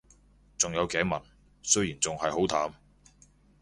[0.57, 1.21] 仲有頸紋，
[1.61, 2.73] 雖然仲係好淡